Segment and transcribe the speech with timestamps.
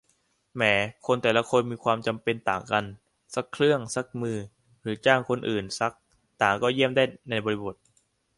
[0.55, 0.63] แหม
[1.05, 2.83] คนแต่ละคนมีความจำเป็นต่างกัน
[3.35, 4.37] ซักเครื่อง ซักมือ
[4.81, 5.93] หรือจ้างคนอื่นซัก
[6.41, 7.75] ต่างก็ 'เยี่ยม' ได้ในบริบท